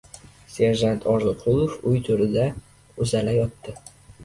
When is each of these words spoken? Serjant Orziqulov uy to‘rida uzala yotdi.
Serjant 0.53 1.03
Orziqulov 1.11 1.77
uy 1.93 2.03
to‘rida 2.09 2.49
uzala 3.07 3.39
yotdi. 3.39 3.79